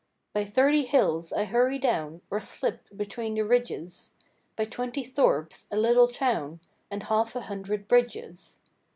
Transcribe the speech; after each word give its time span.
By 0.33 0.45
thirty 0.45 0.85
hills 0.85 1.31
I 1.31 1.43
hurry 1.43 1.77
down, 1.77 2.21
Or 2.31 2.39
slip 2.39 2.87
between 2.97 3.35
the 3.35 3.43
ridges, 3.43 4.13
By 4.55 4.65
twenty 4.65 5.03
thorps, 5.03 5.67
a 5.69 5.77
little 5.77 6.07
town, 6.07 6.59
And 6.89 7.03
half 7.03 7.35
a 7.35 7.41
hundred 7.41 7.87
bridges. 7.87 8.59